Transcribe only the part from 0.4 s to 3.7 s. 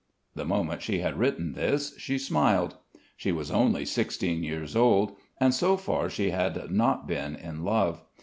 moment she had written this, she smiled. She was